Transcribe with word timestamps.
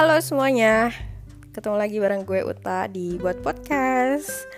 Halo 0.00 0.16
semuanya, 0.24 0.96
ketemu 1.52 1.76
lagi 1.76 2.00
bareng 2.00 2.24
gue 2.24 2.40
Uta 2.40 2.88
di 2.88 3.20
buat 3.20 3.44
podcast. 3.44 4.48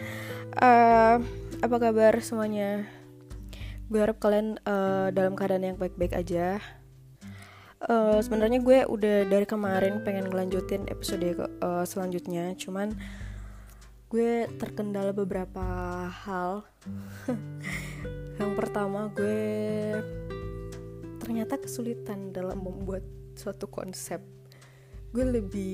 Uh, 0.54 1.18
apa 1.58 1.76
kabar 1.82 2.14
semuanya? 2.22 2.86
Gue 3.90 4.06
harap 4.06 4.22
kalian 4.22 4.62
uh, 4.62 5.10
dalam 5.10 5.34
keadaan 5.34 5.66
yang 5.66 5.78
baik-baik 5.82 6.14
aja. 6.14 6.62
Uh, 7.82 8.22
Sebenarnya 8.22 8.62
gue 8.62 8.86
udah 8.86 9.26
dari 9.26 9.42
kemarin 9.42 10.06
pengen 10.06 10.30
ngelanjutin 10.30 10.86
episode 10.86 11.34
uh, 11.58 11.82
selanjutnya, 11.82 12.54
cuman 12.54 12.94
gue 14.14 14.46
terkendala 14.62 15.10
beberapa 15.10 15.66
hal. 16.22 16.70
yang 18.38 18.54
pertama 18.54 19.10
gue 19.10 19.42
ternyata 21.18 21.58
kesulitan 21.58 22.30
dalam 22.30 22.62
membuat 22.62 23.02
suatu 23.34 23.66
konsep 23.66 24.22
gue 25.12 25.24
lebih 25.24 25.72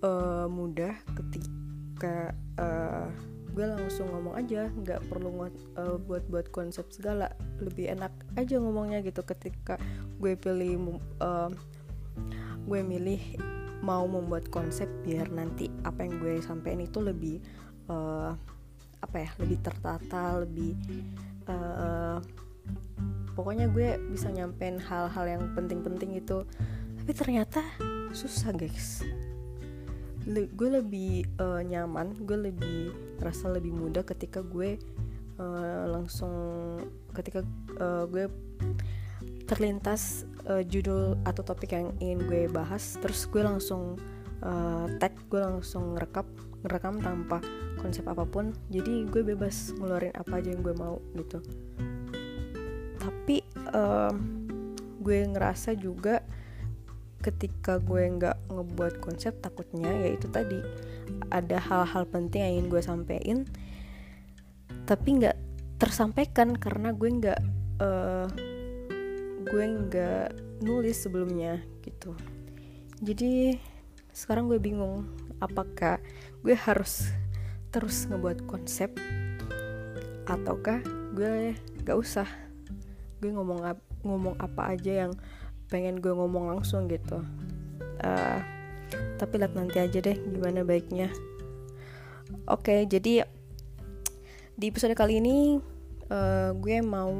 uh, 0.00 0.48
mudah 0.48 0.96
ketika 1.14 2.32
uh, 2.56 3.08
gue 3.52 3.64
langsung 3.64 4.06
ngomong 4.12 4.38
aja 4.38 4.70
nggak 4.70 5.08
perlu 5.10 5.48
uh, 5.76 5.96
buat 6.00 6.24
buat 6.28 6.48
konsep 6.50 6.88
segala. 6.92 7.32
Lebih 7.60 7.94
enak 7.94 8.12
aja 8.36 8.56
ngomongnya 8.60 9.04
gitu 9.04 9.20
ketika 9.24 9.76
gue 10.18 10.34
pilih 10.34 11.00
uh, 11.20 11.50
gue 12.68 12.80
milih 12.84 13.20
mau 13.80 14.04
membuat 14.04 14.50
konsep 14.50 14.90
biar 15.06 15.30
nanti 15.30 15.70
apa 15.86 16.02
yang 16.02 16.18
gue 16.18 16.42
sampein 16.42 16.82
itu 16.82 16.98
lebih 16.98 17.38
uh, 17.88 18.34
apa 18.98 19.16
ya 19.22 19.30
lebih 19.38 19.62
tertata 19.62 20.42
lebih 20.42 20.74
uh, 21.46 22.18
pokoknya 23.38 23.70
gue 23.70 24.02
bisa 24.10 24.34
nyampein 24.34 24.82
hal-hal 24.82 25.24
yang 25.24 25.42
penting-penting 25.54 26.18
itu 26.18 26.42
tapi 26.98 27.12
ternyata 27.14 27.62
susah 28.12 28.52
guys. 28.54 29.04
Le 30.28 30.48
gue 30.52 30.68
lebih 30.68 31.24
uh, 31.40 31.64
nyaman 31.64 32.12
gue 32.24 32.52
lebih 32.52 32.92
rasa 33.20 33.48
lebih 33.48 33.72
mudah 33.72 34.04
ketika 34.04 34.44
gue 34.44 34.76
uh, 35.40 35.84
langsung 35.88 36.32
ketika 37.16 37.40
uh, 37.80 38.04
gue 38.04 38.28
terlintas 39.48 40.28
uh, 40.44 40.60
judul 40.60 41.16
atau 41.24 41.40
topik 41.40 41.72
yang 41.72 41.96
ingin 42.04 42.20
gue 42.28 42.42
bahas 42.52 43.00
terus 43.00 43.24
gue 43.24 43.40
langsung 43.40 43.96
uh, 44.44 44.86
tag 45.00 45.16
gue 45.32 45.40
langsung 45.40 45.96
ngerekap 45.96 46.28
ngerekam 46.66 46.98
tanpa 46.98 47.38
konsep 47.78 48.04
apa 48.10 48.26
pun. 48.26 48.50
Jadi 48.68 49.06
gue 49.06 49.22
bebas 49.22 49.72
ngeluarin 49.78 50.14
apa 50.18 50.42
aja 50.42 50.50
yang 50.50 50.62
gue 50.66 50.74
mau 50.74 50.98
gitu. 51.14 51.38
Tapi 52.98 53.40
uh, 53.72 54.12
gue 54.98 55.18
ngerasa 55.30 55.78
juga 55.78 56.20
ketika 57.28 57.76
gue 57.76 58.02
nggak 58.08 58.48
ngebuat 58.48 59.04
konsep 59.04 59.36
takutnya 59.44 59.92
yaitu 60.08 60.32
tadi 60.32 60.64
ada 61.28 61.60
hal-hal 61.60 62.08
penting 62.08 62.40
yang 62.40 62.52
ingin 62.56 62.68
gue 62.72 62.82
sampein 62.82 63.38
tapi 64.88 65.20
nggak 65.20 65.36
tersampaikan 65.76 66.56
karena 66.56 66.96
gue 66.96 67.08
nggak 67.08 67.40
uh, 67.84 68.26
gue 69.48 69.64
nggak 69.64 70.28
nulis 70.64 70.96
sebelumnya 70.98 71.62
gitu. 71.86 72.12
Jadi 72.98 73.56
sekarang 74.10 74.50
gue 74.50 74.58
bingung 74.58 75.06
apakah 75.38 76.02
gue 76.42 76.56
harus 76.56 77.14
terus 77.70 78.08
ngebuat 78.10 78.48
konsep 78.50 78.90
ataukah 80.26 80.82
gue 81.14 81.54
gak 81.86 81.98
usah? 81.98 82.28
Gue 83.22 83.30
ngomong 83.30 83.62
ngomong 84.02 84.34
apa 84.42 84.74
aja 84.74 85.06
yang 85.06 85.12
pengen 85.68 86.00
gue 86.00 86.12
ngomong 86.12 86.56
langsung 86.56 86.88
gitu. 86.88 87.22
Uh, 88.00 88.40
tapi 89.20 89.36
lihat 89.36 89.52
nanti 89.52 89.78
aja 89.80 90.00
deh 90.00 90.16
gimana 90.16 90.64
baiknya. 90.64 91.12
Oke 92.48 92.72
okay, 92.72 92.80
jadi 92.88 93.24
di 94.58 94.64
episode 94.66 94.96
kali 94.96 95.20
ini 95.20 95.60
uh, 96.10 96.50
gue 96.56 96.80
mau 96.82 97.12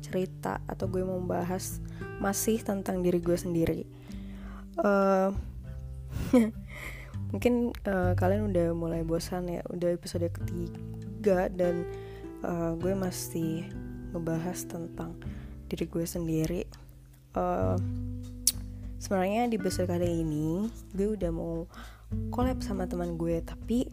cerita 0.00 0.60
atau 0.66 0.88
gue 0.88 1.04
mau 1.04 1.20
bahas 1.22 1.78
masih 2.18 2.60
tentang 2.64 3.04
diri 3.04 3.20
gue 3.20 3.36
sendiri. 3.36 3.84
Uh, 4.80 5.30
mungkin 7.32 7.72
uh, 7.88 8.12
kalian 8.12 8.52
udah 8.52 8.76
mulai 8.76 9.00
bosan 9.04 9.48
ya 9.48 9.64
udah 9.72 9.88
episode 9.92 10.28
ketiga 10.28 11.48
dan 11.48 11.88
uh, 12.44 12.76
gue 12.76 12.92
masih 12.92 13.68
ngebahas 14.12 14.68
tentang 14.68 15.16
diri 15.72 15.88
gue 15.88 16.04
sendiri 16.04 16.68
uh, 17.36 17.76
sebenarnya 19.02 19.50
di 19.50 19.58
besar 19.58 19.90
kali 19.90 20.22
ini 20.22 20.70
gue 20.94 21.18
udah 21.18 21.30
mau 21.34 21.66
collab 22.30 22.60
sama 22.62 22.86
teman 22.86 23.16
gue 23.16 23.40
tapi 23.42 23.88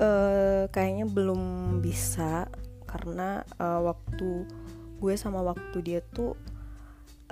uh, 0.00 0.66
kayaknya 0.72 1.06
belum 1.06 1.40
bisa 1.84 2.48
karena 2.88 3.44
uh, 3.60 3.84
waktu 3.86 4.48
gue 4.96 5.14
sama 5.14 5.44
waktu 5.44 5.78
dia 5.84 6.00
tuh 6.00 6.34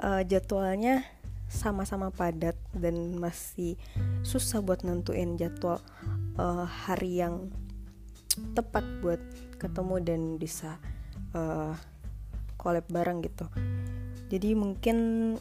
uh, 0.01 0.23
jadwalnya 0.23 1.03
sama-sama 1.49 2.11
padat 2.11 2.57
dan 2.75 3.15
masih 3.17 3.79
susah 4.27 4.59
buat 4.65 4.83
nentuin 4.83 5.39
jadwal 5.39 5.79
uh, 6.41 6.67
hari 6.67 7.23
yang 7.23 7.49
tepat 8.59 8.83
buat 8.99 9.23
ketemu 9.63 9.95
dan 10.03 10.21
bisa 10.37 10.83
uh, 11.37 11.73
collab 12.59 12.85
bareng 12.91 13.23
gitu 13.23 13.47
jadi 14.33 14.57
mungkin 14.57 14.97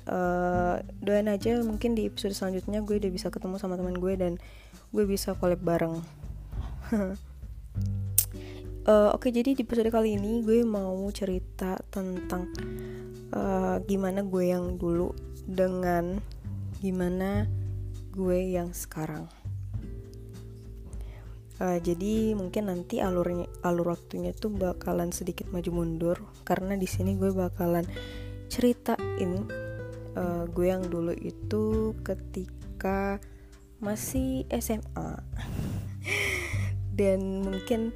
uh, 0.05 0.83
doain 0.99 1.29
aja 1.31 1.59
mungkin 1.63 1.95
di 1.95 2.07
episode 2.07 2.35
selanjutnya 2.35 2.83
gue 2.83 2.99
udah 2.99 3.11
bisa 3.11 3.31
ketemu 3.31 3.55
sama 3.57 3.79
teman 3.79 3.95
gue 3.95 4.13
dan 4.19 4.35
gue 4.91 5.03
bisa 5.07 5.33
collab 5.37 5.63
bareng 5.63 6.03
uh, 6.93 7.15
Oke 9.15 9.29
okay, 9.29 9.31
jadi 9.31 9.55
di 9.55 9.63
episode 9.63 9.89
kali 9.89 10.19
ini 10.19 10.43
gue 10.43 10.61
mau 10.67 11.07
cerita 11.15 11.79
tentang 11.87 12.51
uh, 13.33 13.79
gimana 13.87 14.21
gue 14.21 14.51
yang 14.51 14.75
dulu 14.77 15.15
dengan 15.43 16.19
gimana 16.83 17.47
gue 18.13 18.53
yang 18.53 18.75
sekarang. 18.75 19.25
Uh, 21.61 21.77
jadi 21.79 22.33
mungkin 22.33 22.67
nanti 22.67 22.99
alurnya 22.99 23.45
alur 23.61 23.93
waktunya 23.93 24.33
tuh 24.33 24.51
bakalan 24.51 25.13
sedikit 25.13 25.47
maju 25.53 25.69
mundur 25.69 26.17
karena 26.43 26.75
di 26.75 26.89
sini 26.89 27.13
gue 27.13 27.29
bakalan 27.29 27.85
ceritain 28.53 29.49
uh, 30.13 30.45
gue 30.45 30.69
yang 30.69 30.85
dulu 30.85 31.09
itu 31.17 31.97
ketika 32.05 33.17
masih 33.81 34.45
SMA 34.61 35.17
dan 36.99 37.41
mungkin 37.41 37.89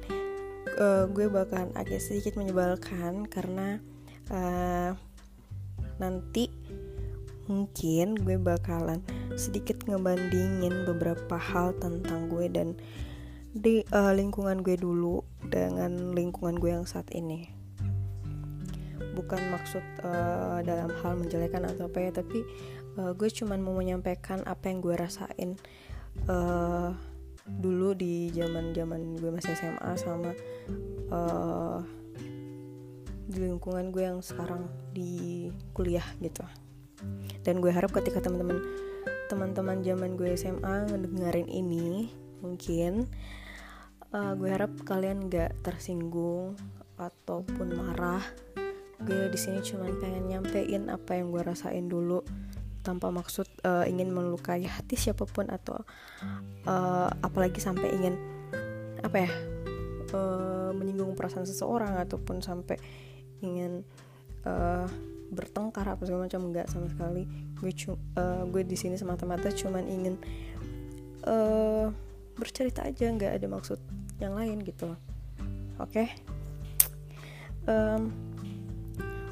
uh, 0.82 1.06
gue 1.06 1.30
bakalan 1.30 1.70
agak 1.78 2.02
sedikit 2.02 2.34
menyebalkan 2.34 3.30
karena 3.30 3.78
uh, 4.34 4.98
nanti 6.02 6.50
mungkin 7.46 8.18
gue 8.18 8.34
bakalan 8.36 8.98
sedikit 9.38 9.86
ngebandingin 9.86 10.84
beberapa 10.90 11.38
hal 11.38 11.70
tentang 11.78 12.26
gue 12.26 12.50
dan 12.50 12.74
di 13.54 13.86
uh, 13.94 14.10
lingkungan 14.10 14.66
gue 14.66 14.74
dulu 14.74 15.22
dengan 15.46 16.12
lingkungan 16.18 16.58
gue 16.58 16.74
yang 16.74 16.84
saat 16.84 17.08
ini 17.14 17.57
bukan 19.18 19.42
maksud 19.50 19.82
uh, 20.06 20.62
dalam 20.62 20.94
hal 21.02 21.18
menjelekan 21.18 21.66
atau 21.66 21.90
apa 21.90 21.98
ya 21.98 22.10
tapi 22.14 22.46
uh, 23.02 23.10
gue 23.18 23.26
cuman 23.26 23.58
mau 23.58 23.74
menyampaikan 23.74 24.46
apa 24.46 24.70
yang 24.70 24.78
gue 24.78 24.94
rasain 24.94 25.58
uh, 26.30 26.94
dulu 27.48 27.98
di 27.98 28.30
zaman 28.30 28.70
zaman 28.70 29.18
gue 29.18 29.30
masih 29.34 29.58
SMA 29.58 29.92
sama 29.98 30.30
uh, 31.10 31.82
di 33.28 33.38
lingkungan 33.44 33.90
gue 33.90 34.04
yang 34.06 34.20
sekarang 34.24 34.70
di 34.94 35.48
kuliah 35.76 36.04
gitu. 36.24 36.44
Dan 37.44 37.60
gue 37.60 37.68
harap 37.68 37.92
ketika 37.92 38.24
teman-teman 38.24 38.60
teman-teman 39.28 39.84
zaman 39.84 40.16
gue 40.16 40.32
SMA 40.32 40.88
ngedengerin 40.88 41.48
ini 41.52 42.08
mungkin 42.40 43.04
uh, 44.16 44.32
gue 44.32 44.48
harap 44.48 44.72
kalian 44.88 45.28
gak 45.28 45.52
tersinggung 45.60 46.56
ataupun 46.96 47.76
marah 47.76 48.24
gue 48.98 49.30
di 49.30 49.38
sini 49.38 49.62
cuma 49.62 49.86
pengen 50.02 50.26
nyampein 50.26 50.90
apa 50.90 51.14
yang 51.14 51.30
gue 51.30 51.42
rasain 51.42 51.86
dulu 51.86 52.22
tanpa 52.82 53.12
maksud 53.12 53.46
uh, 53.68 53.84
ingin 53.84 54.10
melukai 54.10 54.64
hati 54.64 54.96
siapa 54.96 55.28
pun 55.28 55.46
atau 55.52 55.76
uh, 56.66 57.08
apalagi 57.22 57.60
sampai 57.60 57.94
ingin 57.94 58.14
apa 59.04 59.28
ya 59.28 59.30
uh, 60.16 60.70
menyinggung 60.74 61.14
perasaan 61.14 61.46
seseorang 61.46 62.00
ataupun 62.00 62.42
sampai 62.42 62.80
ingin 63.44 63.86
uh, 64.48 64.88
bertengkar 65.28 65.84
apa 65.84 66.02
segala 66.08 66.26
macam 66.26 66.48
enggak 66.48 66.66
sama 66.72 66.88
sekali 66.88 67.28
gue 67.60 67.72
uh, 68.18 68.42
gue 68.48 68.62
di 68.64 68.76
sini 68.78 68.96
semata-mata 68.96 69.52
cuman 69.52 69.84
ingin 69.84 70.14
uh, 71.28 71.92
bercerita 72.38 72.86
aja 72.86 73.10
nggak 73.12 73.36
ada 73.36 73.46
maksud 73.46 73.78
yang 74.18 74.32
lain 74.32 74.64
gitu 74.64 74.96
oke 75.76 75.90
okay? 75.92 76.08
um, 77.68 78.27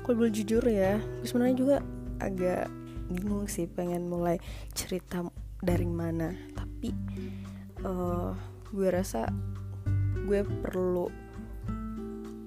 kalau 0.07 0.31
jujur 0.31 0.63
ya 0.63 1.03
sebenarnya 1.27 1.57
juga 1.59 1.77
agak 2.23 2.71
bingung 3.11 3.51
sih 3.51 3.67
pengen 3.67 4.07
mulai 4.07 4.39
cerita 4.71 5.27
dari 5.59 5.83
mana. 5.83 6.31
Tapi 6.55 6.95
uh, 7.83 8.31
gue 8.71 8.89
rasa 8.89 9.27
gue 10.31 10.47
perlu 10.47 11.11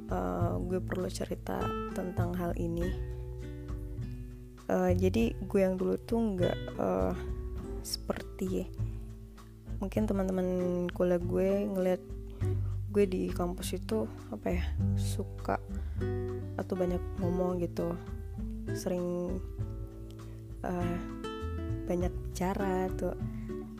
uh, 0.07 0.55
gue 0.63 0.79
perlu 0.79 1.11
cerita 1.11 1.59
tentang 1.91 2.31
hal 2.39 2.55
ini. 2.55 2.87
Uh, 4.71 4.95
jadi 4.95 5.35
gue 5.35 5.59
yang 5.59 5.75
dulu 5.75 5.99
tuh 5.99 6.39
nggak 6.39 6.57
uh, 6.79 7.11
seperti 7.83 8.69
mungkin 9.79 10.05
teman-teman 10.05 10.47
kuliah 10.91 11.17
gue 11.17 11.49
ngeliat 11.71 12.03
gue 12.91 13.05
di 13.07 13.31
kampus 13.31 13.79
itu 13.79 14.05
apa 14.29 14.47
ya 14.59 14.63
suka 14.99 15.57
atau 16.59 16.75
banyak 16.75 16.99
ngomong 17.23 17.63
gitu. 17.63 17.95
Sering 18.75 19.39
uh, 20.67 20.97
banyak 21.87 22.13
cara 22.35 22.91
tuh 22.93 23.15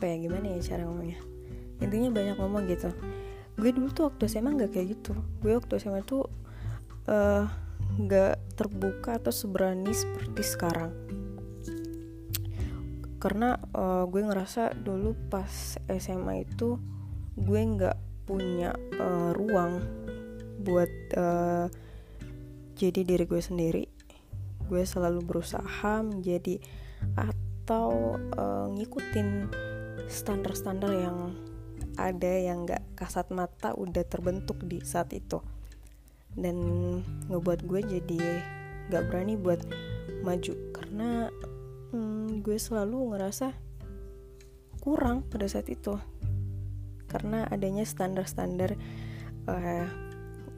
apa 0.00 0.04
ya 0.08 0.16
gimana 0.16 0.56
ya 0.56 0.58
cara 0.64 0.88
ngomongnya? 0.88 1.20
Intinya 1.84 2.08
banyak 2.08 2.36
ngomong 2.40 2.64
gitu. 2.72 2.88
Gue 3.60 3.70
dulu 3.76 3.92
tuh 3.92 4.08
waktu 4.08 4.24
SMA 4.32 4.56
nggak 4.56 4.72
kayak 4.72 4.96
gitu. 4.96 5.12
Gue 5.44 5.52
waktu 5.60 5.76
SMA 5.76 6.00
tuh 6.02 6.24
nggak 8.00 8.32
uh, 8.36 8.40
terbuka 8.56 9.20
atau 9.20 9.32
seberani 9.32 9.92
seperti 9.92 10.40
sekarang. 10.40 10.92
Karena 13.20 13.60
uh, 13.76 14.08
gue 14.08 14.24
ngerasa 14.24 14.72
dulu 14.72 15.12
pas 15.28 15.76
SMA 16.00 16.48
itu 16.48 16.80
gue 17.36 17.60
nggak 17.60 18.24
punya 18.24 18.72
uh, 18.96 19.36
ruang 19.36 19.80
buat 20.60 20.92
uh, 21.16 21.66
jadi 22.80 23.04
diri 23.04 23.28
gue 23.28 23.42
sendiri. 23.44 23.84
Gue 24.64 24.88
selalu 24.88 25.20
berusaha 25.20 26.00
menjadi 26.00 26.56
atau 27.12 28.16
uh, 28.16 28.72
ngikutin 28.72 29.52
standar-standar 30.08 30.88
yang 30.88 31.36
ada 32.00 32.32
yang 32.40 32.64
gak 32.64 32.80
kasat 32.96 33.28
mata 33.28 33.76
udah 33.76 34.00
terbentuk 34.08 34.56
di 34.64 34.80
saat 34.80 35.12
itu. 35.12 35.44
Dan 36.32 36.56
ngebuat 37.28 37.68
gue 37.68 37.80
jadi 37.84 38.20
gak 38.88 39.12
berani 39.12 39.36
buat 39.36 39.60
maju 40.24 40.54
karena 40.72 41.28
hmm, 41.92 42.40
gue 42.40 42.56
selalu 42.56 43.12
ngerasa 43.12 43.52
kurang 44.80 45.28
pada 45.28 45.44
saat 45.44 45.68
itu. 45.68 46.00
Karena 47.12 47.44
adanya 47.50 47.84
standar-standar 47.84 48.72
uh, 49.50 49.84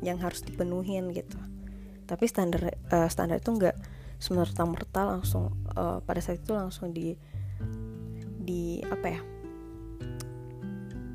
yang 0.04 0.22
harus 0.22 0.46
dipenuhin 0.46 1.10
gitu 1.10 1.51
tapi 2.12 2.28
standar 2.28 2.76
uh, 2.92 3.08
standar 3.08 3.40
itu 3.40 3.56
nggak 3.56 3.72
semerta 4.20 4.68
merta 4.68 5.08
langsung 5.08 5.48
uh, 5.72 6.04
pada 6.04 6.20
saat 6.20 6.44
itu 6.44 6.52
langsung 6.52 6.92
di 6.92 7.16
di 8.36 8.84
apa 8.84 9.06
ya? 9.16 9.20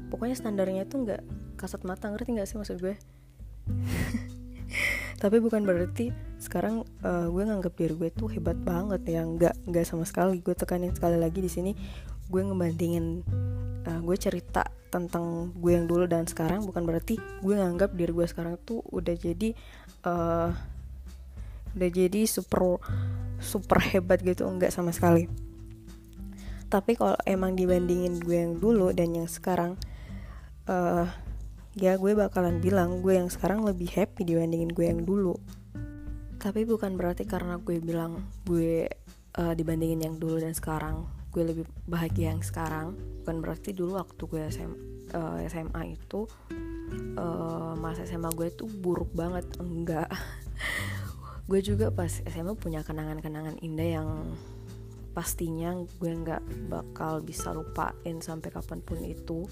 Pokoknya 0.09 0.33
standarnya 0.33 0.89
itu 0.89 1.05
nggak 1.05 1.21
kasat 1.53 1.85
mata 1.85 2.09
ngerti 2.09 2.33
nggak 2.33 2.49
sih 2.49 2.57
maksud 2.57 2.81
gue? 2.81 2.97
Tapi 5.21 5.37
bukan 5.37 5.69
berarti 5.69 6.09
sekarang 6.41 6.81
uh, 7.05 7.29
gue 7.29 7.43
nganggap 7.45 7.77
diri 7.77 7.93
gue 7.93 8.09
tuh 8.09 8.33
hebat 8.33 8.57
banget 8.57 9.05
ya. 9.05 9.21
Nggak 9.21 9.53
nggak 9.69 9.85
sama 9.85 10.01
sekali. 10.01 10.41
Gue 10.41 10.57
tekanin 10.57 10.97
sekali 10.97 11.21
lagi 11.21 11.45
di 11.45 11.51
sini 11.53 11.71
gue 12.27 12.41
ngebandingin 12.41 13.21
uh, 13.85 13.99
gue 14.01 14.17
cerita 14.17 14.65
tentang 14.89 15.53
gue 15.53 15.71
yang 15.77 15.85
dulu 15.85 16.09
dan 16.09 16.25
sekarang. 16.25 16.65
Bukan 16.65 16.81
berarti 16.89 17.21
gue 17.45 17.53
nganggap 17.53 17.93
diri 17.93 18.09
gue 18.09 18.25
sekarang 18.25 18.57
tuh 18.65 18.81
udah 18.89 19.13
jadi 19.13 19.53
uh, 20.03 20.49
udah 21.75 21.89
jadi 21.89 22.21
super 22.29 22.79
super 23.41 23.79
hebat 23.81 24.21
gitu. 24.21 24.45
Enggak 24.47 24.71
sama 24.71 24.93
sekali. 24.93 25.27
Tapi 26.67 26.99
kalau 26.99 27.15
emang 27.23 27.55
dibandingin 27.55 28.19
gue 28.19 28.37
yang 28.43 28.59
dulu 28.59 28.91
dan 28.91 29.15
yang 29.15 29.27
sekarang 29.31 29.79
uh, 30.67 31.07
ya 31.79 31.95
gue 31.95 32.11
bakalan 32.11 32.59
bilang 32.59 32.99
gue 32.99 33.15
yang 33.15 33.31
sekarang 33.31 33.63
lebih 33.63 33.87
happy 33.87 34.27
dibandingin 34.27 34.71
gue 34.75 34.85
yang 34.85 35.01
dulu. 35.07 35.39
Tapi 36.37 36.67
bukan 36.67 36.99
berarti 36.99 37.23
karena 37.23 37.55
gue 37.61 37.79
bilang 37.79 38.27
gue 38.43 38.91
uh, 39.39 39.53
dibandingin 39.55 40.11
yang 40.11 40.15
dulu 40.19 40.43
dan 40.43 40.51
sekarang 40.51 41.07
gue 41.31 41.43
lebih 41.45 41.65
bahagia 41.87 42.35
yang 42.35 42.43
sekarang. 42.43 42.99
Bukan 43.23 43.39
berarti 43.39 43.71
dulu 43.71 43.95
waktu 44.01 44.21
gue 44.27 44.41
SM, 44.51 44.71
uh, 45.15 45.39
eh, 45.39 45.47
SMA 45.47 45.81
itu 45.95 46.27
uh, 47.15 47.73
masa 47.79 48.03
SMA 48.03 48.27
gue 48.35 48.51
tuh 48.51 48.67
buruk 48.67 49.13
banget. 49.15 49.47
Enggak 49.61 50.11
gue 51.47 51.59
juga 51.63 51.87
pas 51.95 52.11
SMA 52.11 52.53
punya 52.59 52.83
kenangan-kenangan 52.83 53.63
indah 53.63 54.03
yang 54.03 54.09
pastinya 55.15 55.73
gue 55.97 56.11
nggak 56.11 56.69
bakal 56.69 57.23
bisa 57.23 57.55
lupain 57.55 58.19
sampai 58.19 58.51
kapan 58.51 58.79
pun 58.83 58.99
itu. 59.01 59.47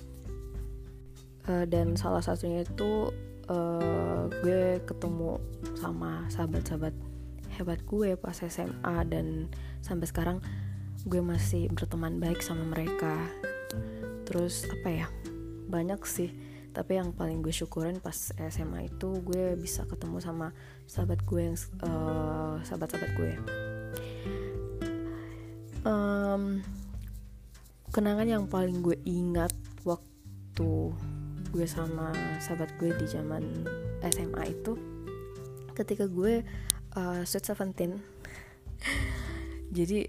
Uh, 1.45 1.63
dan 1.63 1.95
salah 1.95 2.19
satunya 2.19 2.67
itu 2.67 3.09
uh, 3.47 4.27
gue 4.43 4.83
ketemu 4.83 5.39
sama 5.79 6.27
sahabat-sahabat 6.27 6.93
hebat 7.55 7.79
gue 7.87 8.19
pas 8.19 8.35
SMA 8.35 8.95
dan 9.07 9.47
sampai 9.79 10.05
sekarang 10.11 10.37
gue 11.07 11.21
masih 11.23 11.71
berteman 11.71 12.19
baik 12.19 12.43
sama 12.43 12.67
mereka. 12.67 13.15
Terus 14.27 14.67
apa 14.67 14.89
ya 14.91 15.07
banyak 15.71 16.01
sih 16.03 16.29
tapi 16.75 16.99
yang 16.99 17.15
paling 17.15 17.39
gue 17.39 17.55
syukurin 17.55 18.03
pas 18.03 18.35
SMA 18.51 18.91
itu 18.91 19.23
gue 19.23 19.55
bisa 19.55 19.87
ketemu 19.87 20.19
sama 20.19 20.51
sahabat 20.83 21.23
gue 21.23 21.39
yang 21.39 21.55
uh, 21.87 22.59
sahabat-sahabat 22.67 23.11
gue. 23.15 23.31
Um, 25.87 26.59
kenangan 27.95 28.27
yang 28.27 28.43
paling 28.51 28.83
gue 28.83 28.99
ingat 29.07 29.55
waktu 29.87 30.71
gue 31.55 31.65
sama 31.71 32.11
sahabat 32.43 32.75
gue 32.75 32.91
di 32.99 33.07
zaman 33.07 33.63
SMA 34.11 34.51
itu 34.51 34.75
ketika 35.71 36.11
gue 36.11 36.43
uh, 36.99 37.21
Sweet 37.23 37.55
Seventeen. 37.55 38.03
Jadi 39.75 40.07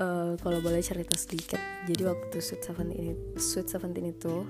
uh, 0.00 0.40
kalau 0.40 0.64
boleh 0.64 0.80
cerita 0.80 1.20
sedikit 1.20 1.60
jadi 1.84 2.08
waktu 2.08 2.40
Sweet 2.40 2.64
Seventeen 2.64 3.16
Sweet 3.36 3.68
Seventeen 3.68 4.16
itu 4.16 4.48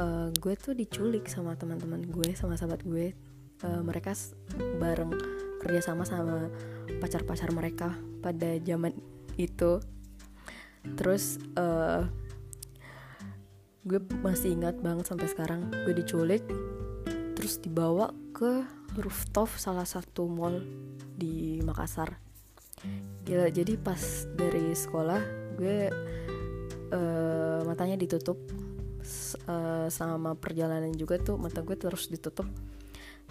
uh, 0.00 0.28
gue 0.32 0.54
tuh 0.56 0.72
diculik 0.72 1.28
sama 1.28 1.54
teman-teman 1.54 2.00
gue 2.08 2.32
sama 2.32 2.56
sahabat 2.56 2.80
gue. 2.82 3.12
Uh, 3.60 3.84
mereka 3.84 4.16
bareng 4.80 5.12
kerja 5.60 5.92
sama 5.92 6.08
sama 6.08 6.48
pacar-pacar 7.04 7.52
mereka 7.52 7.92
pada 8.24 8.56
zaman 8.64 8.96
itu. 9.36 9.84
Terus 10.96 11.36
uh, 11.60 12.08
gue 13.84 14.00
masih 14.24 14.56
ingat 14.56 14.80
banget 14.80 15.04
sampai 15.08 15.28
sekarang 15.28 15.68
gue 15.84 15.92
diculik 15.96 16.44
terus 17.36 17.56
dibawa 17.60 18.12
ke 18.36 18.64
rooftop 19.00 19.48
salah 19.56 19.88
satu 19.88 20.28
mall 20.28 20.60
di 21.16 21.60
Makassar. 21.60 22.16
Gila 23.28 23.52
jadi 23.52 23.76
pas 23.76 24.00
dari 24.36 24.72
sekolah 24.72 25.20
gue 25.60 25.92
uh, 26.92 27.60
matanya 27.68 28.00
ditutup 28.00 28.40
uh, 29.48 29.88
sama 29.88 30.36
perjalanan 30.36 30.92
juga 30.94 31.20
tuh 31.20 31.36
mata 31.40 31.60
gue 31.64 31.76
terus 31.76 32.08
ditutup. 32.08 32.46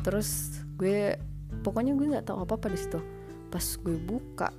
Terus 0.01 0.61
gue 0.79 1.19
pokoknya 1.61 1.93
gue 1.97 2.07
nggak 2.15 2.25
tahu 2.29 2.43
apa 2.43 2.55
apa 2.57 2.67
di 2.71 2.79
situ. 2.79 2.99
Pas 3.49 3.63
gue 3.63 3.97
buka 3.97 4.49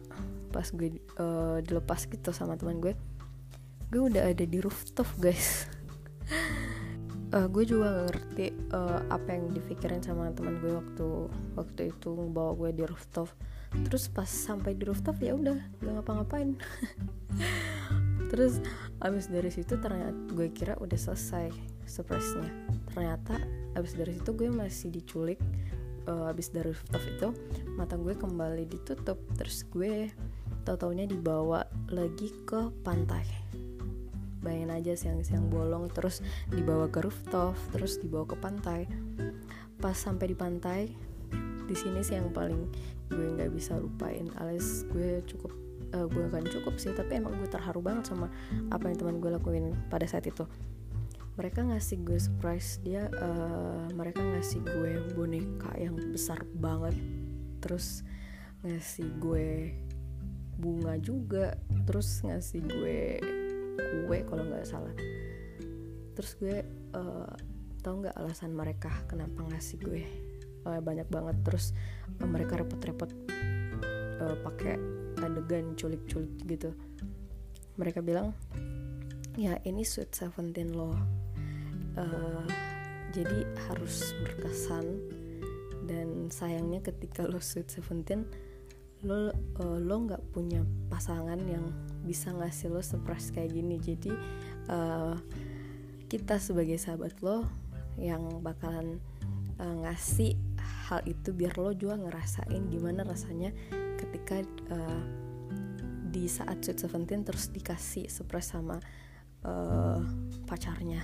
pas 0.50 0.66
gue 0.66 0.98
uh, 1.22 1.62
dilepas 1.62 2.10
gitu 2.10 2.34
sama 2.34 2.58
teman 2.58 2.82
gue 2.82 2.98
gue 3.90 4.02
udah 4.02 4.30
ada 4.30 4.44
di 4.46 4.58
rooftop 4.62 5.06
guys. 5.18 5.66
Uh, 7.34 7.46
gue 7.54 7.66
juga 7.66 7.90
gak 7.90 8.06
ngerti 8.06 8.46
uh, 8.70 9.02
apa 9.10 9.34
yang 9.34 9.50
dipikirin 9.50 10.02
sama 10.02 10.30
teman 10.30 10.62
gue 10.62 10.70
waktu 10.70 11.06
waktu 11.58 11.80
itu 11.90 12.10
bawa 12.30 12.54
gue 12.54 12.70
di 12.70 12.82
rooftop. 12.86 13.26
Terus 13.70 14.10
pas 14.10 14.26
sampai 14.26 14.78
di 14.78 14.86
rooftop 14.86 15.18
ya 15.18 15.34
udah 15.34 15.58
gak 15.82 15.92
ngapa-ngapain 15.94 16.58
terus 18.30 18.62
abis 19.02 19.26
dari 19.26 19.50
situ 19.50 19.76
ternyata 19.76 20.14
gue 20.30 20.48
kira 20.54 20.78
udah 20.78 20.96
selesai 20.96 21.50
surprise-nya. 21.84 22.48
Ternyata 22.94 23.34
abis 23.74 23.98
dari 23.98 24.14
situ 24.14 24.30
gue 24.32 24.48
masih 24.48 24.94
diculik 24.94 25.42
uh, 26.06 26.30
abis 26.30 26.54
dari 26.54 26.70
rooftop 26.70 27.02
itu 27.02 27.28
mata 27.74 27.98
gue 27.98 28.14
kembali 28.14 28.70
ditutup. 28.70 29.18
Terus 29.34 29.66
gue 29.68 30.08
tau 30.62 30.94
dibawa 30.94 31.66
lagi 31.90 32.30
ke 32.46 32.70
pantai. 32.86 33.26
Bayangin 34.40 34.72
aja 34.72 34.92
siang-siang 34.96 35.50
bolong 35.52 35.90
terus 35.92 36.24
dibawa 36.48 36.88
ke 36.88 37.02
rooftop 37.02 37.58
terus 37.74 37.98
dibawa 37.98 38.24
ke 38.30 38.36
pantai. 38.38 38.80
Pas 39.82 39.98
sampai 39.98 40.30
di 40.30 40.36
pantai 40.38 40.80
di 41.66 41.74
sini 41.78 42.02
sih 42.02 42.18
yang 42.18 42.34
paling 42.34 42.66
gue 43.10 43.26
nggak 43.38 43.50
bisa 43.54 43.78
lupain 43.78 44.26
alias 44.42 44.86
gue 44.90 45.22
cukup 45.26 45.54
uh, 45.94 46.06
gue 46.06 46.24
akan 46.30 46.44
cukup 46.48 46.74
sih 46.78 46.94
tapi 46.94 47.18
emang 47.18 47.36
gue 47.38 47.48
terharu 47.50 47.82
banget 47.82 48.10
sama 48.10 48.30
apa 48.70 48.90
yang 48.90 48.96
teman 48.98 49.16
gue 49.18 49.30
lakuin 49.30 49.74
pada 49.88 50.06
saat 50.06 50.26
itu. 50.26 50.46
Mereka 51.38 51.72
ngasih 51.72 52.04
gue 52.04 52.18
surprise 52.20 52.82
dia 52.84 53.08
uh, 53.08 53.88
mereka 53.96 54.20
ngasih 54.20 54.60
gue 54.60 54.92
boneka 55.16 55.72
yang 55.80 55.96
besar 56.12 56.42
banget 56.58 56.94
terus 57.60 58.04
ngasih 58.60 59.08
gue 59.20 59.72
bunga 60.60 61.00
juga 61.00 61.56
terus 61.88 62.20
ngasih 62.20 62.60
gue 62.68 62.98
kue 64.04 64.18
kalau 64.28 64.44
nggak 64.44 64.68
salah. 64.68 64.92
Terus 66.12 66.32
gue 66.36 66.56
uh, 66.92 67.32
tau 67.80 67.94
nggak 67.96 68.16
alasan 68.20 68.52
mereka 68.52 68.92
kenapa 69.08 69.40
ngasih 69.48 69.80
gue? 69.80 70.04
Uh, 70.60 70.76
banyak 70.84 71.08
banget 71.08 71.40
terus 71.40 71.72
uh, 72.20 72.28
mereka 72.28 72.60
repot-repot 72.60 73.08
uh, 74.20 74.36
pakai 74.44 74.99
adegan 75.20 75.76
culik-culik 75.76 76.32
gitu. 76.48 76.74
Mereka 77.76 78.04
bilang 78.04 78.36
ya 79.38 79.56
ini 79.64 79.86
sweet 79.86 80.12
seventeen 80.12 80.74
loh. 80.74 80.96
Uh, 81.98 82.46
jadi 83.10 83.42
harus 83.66 84.14
berkesan 84.22 84.86
dan 85.90 86.30
sayangnya 86.30 86.78
ketika 86.78 87.26
lo 87.26 87.42
sweet 87.42 87.66
seventeen 87.66 88.22
lo 89.02 89.32
uh, 89.32 89.78
lo 89.80 89.96
nggak 90.06 90.22
punya 90.30 90.62
pasangan 90.92 91.40
yang 91.48 91.66
bisa 92.04 92.30
ngasih 92.30 92.70
lo 92.70 92.84
surprise 92.84 93.32
kayak 93.32 93.56
gini. 93.56 93.80
Jadi 93.80 94.12
uh, 94.70 95.16
kita 96.06 96.38
sebagai 96.38 96.78
sahabat 96.78 97.18
lo 97.24 97.48
yang 97.98 98.44
bakalan 98.44 99.00
uh, 99.58 99.74
ngasih 99.88 100.36
hal 100.86 101.00
itu 101.08 101.32
biar 101.34 101.56
lo 101.58 101.72
juga 101.74 101.96
ngerasain 101.98 102.70
gimana 102.70 103.02
rasanya 103.02 103.50
ketika 104.10 104.42
uh, 104.74 105.02
di 106.10 106.26
saat 106.26 106.66
sweet 106.66 106.82
seventeen 106.82 107.22
terus 107.22 107.54
dikasih 107.54 108.10
surprise 108.10 108.50
sama 108.50 108.82
uh, 109.46 110.02
pacarnya. 110.50 110.98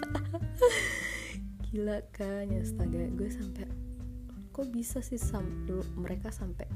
Gila 1.68 2.00
kan 2.16 2.48
ya 2.48 2.64
astaga 2.64 3.12
gue 3.12 3.28
sampai 3.28 3.68
kok 4.50 4.66
bisa 4.72 5.04
sih 5.04 5.20
sam 5.20 5.68
mereka 5.94 6.32
sampai 6.32 6.66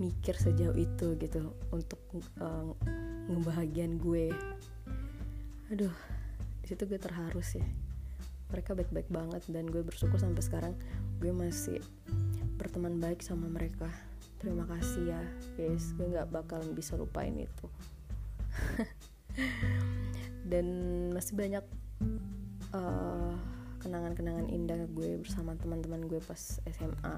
mikir 0.00 0.34
sejauh 0.34 0.74
itu 0.74 1.14
gitu 1.20 1.52
untuk 1.68 2.00
uh, 2.40 2.72
ngebahagian 3.28 4.00
gue. 4.00 4.32
Aduh 5.68 5.92
di 6.64 6.66
situ 6.66 6.88
gue 6.88 6.96
terharu 6.96 7.44
sih. 7.44 7.62
Mereka 8.50 8.72
baik-baik 8.72 9.12
banget 9.12 9.44
dan 9.52 9.68
gue 9.68 9.84
bersyukur 9.84 10.16
sampai 10.16 10.42
sekarang 10.42 10.74
gue 11.20 11.30
masih 11.30 11.78
berteman 12.56 12.96
baik 12.98 13.20
sama 13.20 13.46
mereka 13.46 13.86
terima 14.40 14.64
kasih 14.64 15.12
ya 15.12 15.22
guys. 15.54 15.92
Gue 15.94 16.08
nggak 16.08 16.32
bakalan 16.32 16.72
bisa 16.72 16.96
lupain 16.96 17.36
itu. 17.36 17.66
Dan 20.50 20.66
masih 21.12 21.36
banyak 21.36 21.64
uh, 22.72 23.36
kenangan-kenangan 23.84 24.48
indah 24.48 24.80
gue 24.90 25.20
bersama 25.20 25.54
teman-teman 25.56 26.08
gue 26.08 26.20
pas 26.24 26.60
SMA 26.64 27.16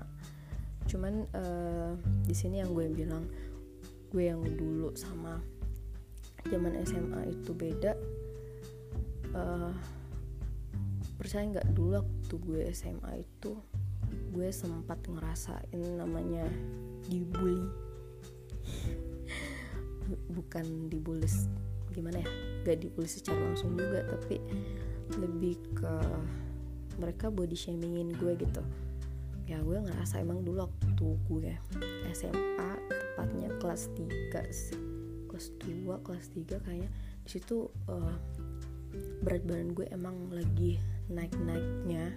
cuman 0.82 1.30
uh, 1.38 1.94
di 2.26 2.34
sini 2.34 2.58
yang 2.58 2.74
gue 2.74 2.90
bilang 2.90 3.22
gue 4.10 4.26
yang 4.26 4.42
dulu 4.42 4.90
sama 4.98 5.38
zaman 6.50 6.74
SMA 6.82 7.30
itu 7.30 7.54
beda. 7.54 7.94
Uh, 9.32 9.72
percaya 11.16 11.46
nggak? 11.48 11.70
Dulu 11.70 12.02
waktu 12.02 12.34
gue 12.42 12.60
SMA 12.74 13.22
itu 13.22 13.56
gue 14.34 14.48
sempat 14.52 15.00
ngerasain 15.06 15.96
namanya 15.96 16.44
dibully. 17.08 17.66
Bukan 20.30 20.90
dibully 20.92 21.28
gimana 21.92 22.24
ya? 22.24 22.28
Gak 22.64 22.82
dibully 22.82 23.08
secara 23.08 23.38
langsung 23.38 23.76
juga 23.76 24.04
tapi 24.08 24.40
lebih 25.20 25.60
ke 25.76 25.94
mereka 26.96 27.28
body 27.28 27.56
shamingin 27.56 28.12
gue 28.16 28.32
gitu. 28.36 28.62
Ya 29.48 29.60
gue 29.60 29.78
ngerasa 29.80 30.22
emang 30.22 30.44
dulu 30.46 30.64
waktu 30.68 31.06
gue 31.28 31.52
SMA 32.16 32.70
tepatnya 32.88 33.48
kelas 33.60 33.92
3 33.96 34.40
sih. 34.52 34.80
Kelas 35.28 35.46
2 35.60 36.04
kelas 36.04 36.26
3 36.36 36.64
kayaknya. 36.64 36.90
Di 37.22 37.28
situ 37.38 37.68
uh, 37.88 38.16
berat 39.24 39.42
badan 39.48 39.72
gue 39.72 39.86
emang 39.88 40.28
lagi 40.28 40.76
naik 41.08 41.32
naiknya 41.40 42.12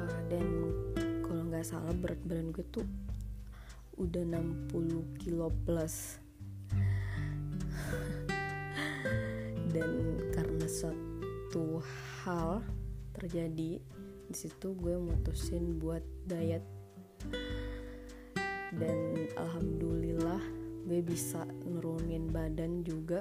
uh, 0.00 0.20
dan 0.32 0.46
kalau 1.24 1.42
nggak 1.48 1.66
salah 1.66 1.92
berat 1.92 2.20
badan 2.24 2.48
gue 2.54 2.64
tuh 2.72 2.86
udah 4.00 4.24
60 4.72 5.20
kilo 5.20 5.52
plus. 5.68 6.16
Dan 9.70 10.16
karena 10.32 10.66
suatu 10.66 11.84
hal 12.24 12.64
terjadi 13.12 13.76
di 14.24 14.34
situ 14.34 14.72
gue 14.72 14.96
mutusin 14.96 15.76
buat 15.76 16.00
diet. 16.24 16.64
Dan 18.72 19.28
alhamdulillah 19.36 20.40
gue 20.88 21.04
bisa 21.04 21.44
nurunin 21.68 22.32
badan 22.32 22.80
juga 22.80 23.20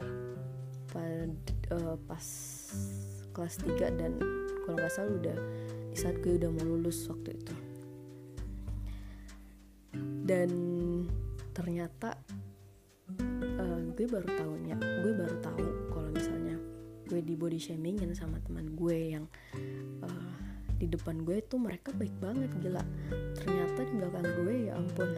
pad, 0.96 1.36
uh, 1.76 2.00
pas 2.08 2.26
kelas 3.36 3.56
3 3.62 4.00
dan 4.00 4.16
kalau 4.64 4.80
nggak 4.80 4.94
salah 4.94 5.12
udah 5.12 5.38
di 5.92 5.98
saat 5.98 6.18
gue 6.24 6.40
udah 6.40 6.50
mau 6.50 6.66
lulus 6.66 7.06
waktu 7.10 7.36
itu 7.36 7.69
dan 10.30 10.50
ternyata 11.58 12.14
uh, 13.58 13.82
gue 13.98 14.06
baru 14.06 14.30
tahunya 14.30 14.78
gue 14.78 15.14
baru 15.18 15.36
tahu 15.42 15.68
kalau 15.90 16.10
misalnya 16.14 16.54
gue 17.10 17.18
di 17.26 17.34
body 17.34 17.58
shamingin 17.58 18.14
sama 18.14 18.38
teman 18.46 18.78
gue 18.78 19.18
yang 19.18 19.26
uh, 20.06 20.30
di 20.78 20.86
depan 20.86 21.26
gue 21.26 21.42
tuh 21.50 21.58
mereka 21.58 21.90
baik 21.92 22.14
banget 22.24 22.54
gila. 22.62 22.80
Ternyata 23.36 23.80
di 23.84 23.94
belakang 24.00 24.28
gue 24.40 24.56
ya 24.70 24.80
ampun. 24.80 25.10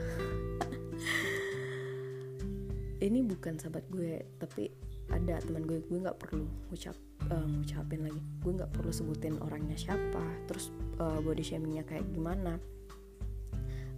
Ini 3.06 3.20
bukan 3.28 3.60
sahabat 3.60 3.86
gue 3.92 4.26
tapi 4.40 4.72
ada 5.12 5.38
teman 5.44 5.68
gue 5.68 5.84
gue 5.86 6.00
nggak 6.02 6.18
perlu 6.18 6.48
ngucap 6.72 6.96
uh, 7.30 7.46
ngucapin 7.46 8.08
lagi. 8.08 8.22
Gue 8.42 8.58
nggak 8.58 8.72
perlu 8.74 8.90
sebutin 8.96 9.38
orangnya 9.44 9.76
siapa 9.76 10.24
terus 10.48 10.72
uh, 10.98 11.20
body 11.20 11.44
shamingnya 11.44 11.84
kayak 11.84 12.08
gimana 12.10 12.58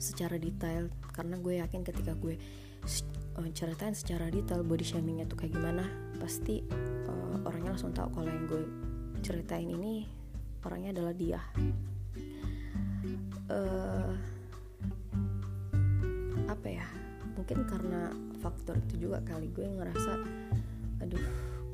secara 0.04 0.36
detail 0.36 0.92
karena 1.16 1.40
gue 1.40 1.64
yakin 1.64 1.88
ketika 1.88 2.12
gue 2.20 2.36
uh, 3.40 3.50
ceritain 3.56 3.96
secara 3.96 4.28
detail 4.28 4.68
body 4.68 4.84
shamingnya 4.84 5.24
tuh 5.24 5.40
kayak 5.40 5.56
gimana 5.56 5.88
pasti 6.20 6.60
uh, 7.08 7.48
orangnya 7.48 7.80
langsung 7.80 7.96
tahu 7.96 8.12
kalau 8.12 8.28
yang 8.28 8.46
gue 8.52 8.64
ceritain 9.24 9.72
ini 9.72 10.04
orangnya 10.68 11.00
adalah 11.00 11.14
dia. 11.16 11.40
Uh, 13.48 14.12
apa 16.48 16.68
ya? 16.68 16.88
Mungkin 17.40 17.68
karena 17.68 18.12
faktor 18.40 18.80
itu 18.88 19.08
juga 19.08 19.24
kali 19.24 19.48
gue 19.52 19.68
ngerasa 19.68 20.20
aduh 21.04 21.26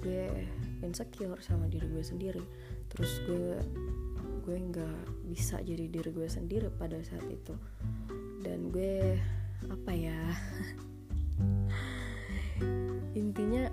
gue 0.02 0.46
insecure 0.82 1.42
sama 1.42 1.66
diri 1.66 1.90
gue 1.90 2.06
sendiri. 2.06 2.42
Terus 2.90 3.22
gue 3.26 3.58
gue 4.50 4.58
nggak 4.58 5.30
bisa 5.30 5.62
jadi 5.62 5.86
diri 5.86 6.10
gue 6.10 6.26
sendiri 6.26 6.74
pada 6.74 6.98
saat 7.06 7.26
itu 7.30 7.54
dan 8.50 8.74
gue 8.74 9.14
apa 9.70 9.92
ya 9.94 10.18
intinya 13.22 13.70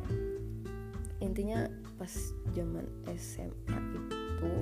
intinya 1.25 1.65
pas 1.97 2.13
zaman 2.53 2.85
SMA 3.17 3.73
itu 3.97 4.53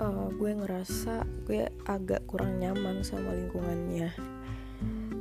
uh, 0.00 0.28
gue 0.32 0.50
ngerasa 0.56 1.28
gue 1.44 1.68
agak 1.84 2.24
kurang 2.24 2.58
nyaman 2.58 3.04
sama 3.04 3.36
lingkungannya. 3.36 4.14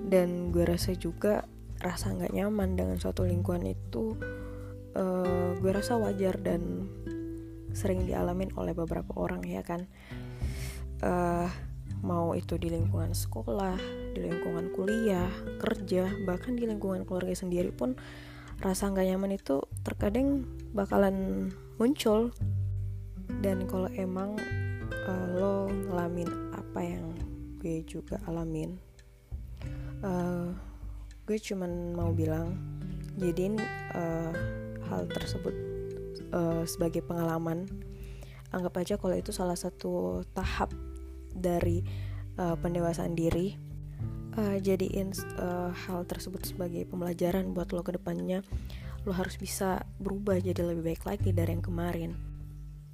Dan 0.10 0.50
gue 0.50 0.66
rasa 0.66 0.96
juga 0.98 1.46
rasa 1.80 2.12
nggak 2.12 2.34
nyaman 2.34 2.76
dengan 2.76 2.98
suatu 2.98 3.24
lingkungan 3.24 3.66
itu 3.70 4.18
uh, 4.98 5.54
gue 5.60 5.72
rasa 5.72 5.96
wajar 6.02 6.38
dan 6.42 6.90
sering 7.78 8.10
dialamin 8.10 8.50
oleh 8.58 8.74
beberapa 8.74 9.14
orang 9.14 9.46
ya 9.46 9.62
kan? 9.62 9.86
Uh, 11.00 11.50
mau 12.00 12.32
itu 12.36 12.56
di 12.56 12.72
lingkungan 12.72 13.12
sekolah 13.12 13.76
di 14.16 14.20
lingkungan 14.24 14.72
kuliah 14.72 15.30
kerja 15.60 16.08
bahkan 16.24 16.56
di 16.56 16.64
lingkungan 16.64 17.04
keluarga 17.04 17.36
sendiri 17.36 17.76
pun 17.76 18.00
rasa 18.60 18.92
nggak 18.92 19.08
nyaman 19.16 19.40
itu 19.40 19.64
terkadang 19.88 20.44
bakalan 20.76 21.50
muncul. 21.80 22.36
Dan 23.40 23.70
kalau 23.70 23.88
emang 23.94 24.36
uh, 25.06 25.26
lo 25.38 25.70
ngalamin 25.70 26.28
apa 26.52 26.82
yang 26.82 27.14
gue 27.62 27.86
juga 27.86 28.18
alamin 28.26 28.90
uh, 30.04 30.50
gue 31.28 31.38
cuman 31.38 31.94
mau 31.94 32.10
bilang 32.16 32.56
jadiin 33.20 33.60
uh, 33.94 34.34
hal 34.90 35.06
tersebut 35.12 35.54
uh, 36.34 36.64
sebagai 36.66 37.06
pengalaman. 37.06 37.70
Anggap 38.50 38.82
aja 38.82 38.98
kalau 38.98 39.14
itu 39.14 39.30
salah 39.30 39.54
satu 39.54 40.26
tahap 40.34 40.74
dari 41.36 41.84
uh, 42.38 42.56
pendewasaan 42.60 43.14
diri 43.14 43.70
uh, 44.38 44.58
jadiin 44.62 45.12
uh, 45.40 45.72
hal 45.74 46.06
tersebut 46.06 46.46
sebagai 46.46 46.86
pembelajaran 46.88 47.52
buat 47.52 47.72
lo 47.76 47.82
ke 47.82 47.96
depannya 47.96 48.46
lo 49.08 49.16
harus 49.16 49.40
bisa 49.40 49.88
berubah 50.00 50.40
jadi 50.44 50.60
lebih 50.60 50.84
baik 50.92 51.04
lagi 51.08 51.32
dari 51.32 51.56
yang 51.56 51.64
kemarin. 51.64 52.12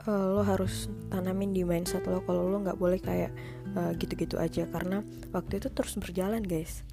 Uh, 0.06 0.38
lo 0.38 0.44
harus 0.46 0.92
tanamin 1.10 1.56
di 1.56 1.64
mindset 1.64 2.06
lo 2.06 2.22
kalau 2.28 2.46
lo 2.46 2.62
nggak 2.62 2.78
boleh 2.78 3.00
kayak 3.00 3.32
uh, 3.74 3.96
gitu-gitu 3.96 4.38
aja 4.38 4.68
karena 4.70 5.02
waktu 5.34 5.58
itu 5.58 5.72
terus 5.74 5.98
berjalan 5.98 6.46
guys. 6.46 6.86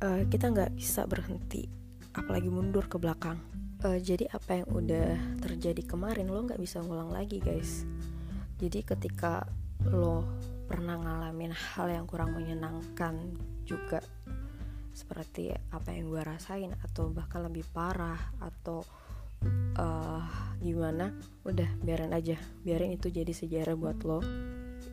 Uh, 0.00 0.24
kita 0.32 0.48
nggak 0.48 0.72
bisa 0.72 1.04
berhenti 1.04 1.68
apalagi 2.16 2.48
mundur 2.48 2.88
ke 2.88 2.96
belakang. 2.96 3.36
Uh, 3.84 4.00
jadi 4.00 4.28
apa 4.32 4.64
yang 4.64 4.68
udah 4.72 5.08
terjadi 5.44 5.82
kemarin 5.84 6.32
lo 6.32 6.40
nggak 6.48 6.60
bisa 6.60 6.80
ngulang 6.80 7.12
lagi 7.12 7.44
guys. 7.44 7.84
Jadi 8.56 8.88
ketika 8.88 9.44
lo 9.84 10.24
pernah 10.70 10.94
ngalamin 10.94 11.50
hal 11.50 11.90
yang 11.90 12.06
kurang 12.06 12.38
menyenangkan 12.38 13.34
juga. 13.66 13.98
Seperti 14.94 15.50
apa 15.50 15.90
yang 15.90 16.06
gue 16.14 16.22
rasain 16.22 16.70
atau 16.86 17.10
bahkan 17.10 17.42
lebih 17.42 17.66
parah 17.74 18.30
atau 18.38 18.86
uh, 19.74 20.22
gimana 20.62 21.10
udah 21.42 21.66
biarin 21.82 22.14
aja. 22.14 22.38
Biarin 22.62 22.94
itu 22.94 23.10
jadi 23.10 23.34
sejarah 23.34 23.74
buat 23.74 23.98
lo. 24.06 24.22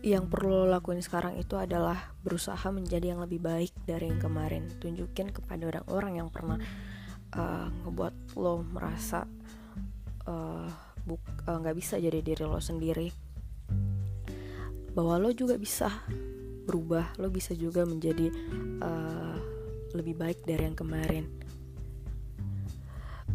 Yang 0.01 0.25
perlu 0.33 0.65
lo 0.65 0.67
lakuin 0.73 1.05
sekarang 1.05 1.37
itu 1.37 1.53
adalah 1.61 2.17
berusaha 2.25 2.65
menjadi 2.73 3.13
yang 3.13 3.21
lebih 3.21 3.37
baik 3.37 3.69
dari 3.85 4.09
yang 4.09 4.17
kemarin. 4.17 4.73
Tunjukin 4.81 5.29
kepada 5.29 5.69
orang-orang 5.69 6.25
yang 6.25 6.33
pernah 6.33 6.57
uh, 7.37 7.69
ngebuat 7.85 8.33
lo 8.33 8.65
merasa 8.65 9.29
uh, 10.25 10.69
nggak 11.45 11.75
uh, 11.75 11.77
bisa 11.77 12.01
jadi 12.01 12.17
diri 12.25 12.43
lo 12.49 12.57
sendiri 12.57 13.26
bahwa 14.97 15.21
lo 15.21 15.29
juga 15.29 15.61
bisa 15.61 15.93
berubah 16.65 17.13
lo 17.21 17.29
bisa 17.29 17.53
juga 17.53 17.85
menjadi 17.85 18.33
uh, 18.81 19.37
lebih 19.95 20.19
baik 20.19 20.43
dari 20.43 20.67
yang 20.67 20.75
kemarin. 20.75 21.25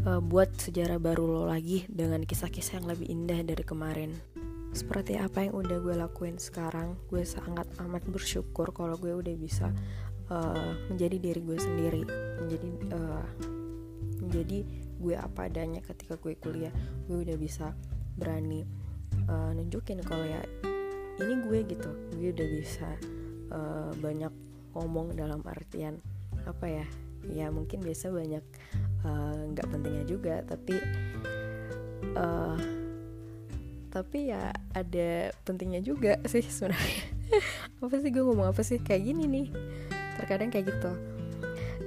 Uh, 0.03 0.19
buat 0.19 0.51
sejarah 0.59 0.99
baru 0.99 1.25
lo 1.31 1.43
lagi 1.47 1.87
dengan 1.87 2.27
kisah-kisah 2.27 2.83
yang 2.83 2.91
lebih 2.91 3.07
indah 3.07 3.41
dari 3.47 3.63
kemarin. 3.63 4.19
Seperti 4.75 5.15
apa 5.15 5.47
yang 5.47 5.55
udah 5.55 5.79
gue 5.79 5.95
lakuin 5.95 6.37
sekarang 6.43 6.99
gue 7.07 7.23
sangat 7.23 7.71
amat 7.79 8.03
bersyukur 8.11 8.75
kalau 8.75 8.99
gue 8.99 9.15
udah 9.15 9.35
bisa 9.39 9.71
uh, 10.29 10.75
menjadi 10.91 11.17
diri 11.23 11.41
gue 11.41 11.59
sendiri. 11.61 12.03
Menjadi 12.43 12.69
uh, 12.91 13.27
menjadi 14.19 14.59
gue 14.99 15.15
apa 15.15 15.47
adanya 15.47 15.81
ketika 15.87 16.19
gue 16.19 16.35
kuliah. 16.35 16.75
Gue 17.07 17.23
udah 17.23 17.37
bisa 17.39 17.71
berani 18.19 18.67
uh, 19.31 19.55
nunjukin 19.55 20.03
kalau 20.03 20.27
ya 20.27 20.43
ini 21.21 21.35
gue 21.45 21.59
gitu. 21.69 21.91
Gue 22.17 22.31
udah 22.33 22.49
bisa 22.49 22.89
uh, 23.53 23.91
banyak 24.01 24.33
ngomong 24.73 25.13
dalam 25.13 25.45
artian 25.45 26.01
apa 26.49 26.67
ya? 26.69 26.87
Ya 27.29 27.47
mungkin 27.55 27.85
biasa 27.85 28.11
banyak 28.11 28.45
nggak 29.53 29.67
uh, 29.67 29.71
pentingnya 29.71 30.05
juga 30.07 30.43
tapi 30.47 30.79
uh, 32.15 32.59
tapi 33.93 34.33
ya 34.33 34.51
ada 34.73 35.31
pentingnya 35.45 35.85
juga 35.85 36.17
sih 36.25 36.41
sebenarnya. 36.41 37.05
Apa 37.85 38.01
sih 38.01 38.09
gue 38.09 38.25
ngomong 38.25 38.49
apa 38.53 38.65
sih? 38.65 38.81
Kayak 38.81 39.13
gini 39.13 39.25
nih. 39.29 39.47
Terkadang 40.17 40.49
kayak 40.49 40.73
gitu. 40.73 40.93